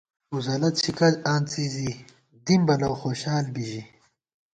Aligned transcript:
ووزَلہ 0.31 0.69
څھِکہ 0.79 1.07
آنڅی 1.33 1.65
زی 1.73 1.89
دِم 2.45 2.61
بہ 2.67 2.75
لؤخوشال 2.81 3.45
بی 3.53 3.63
ژِی 3.69 3.81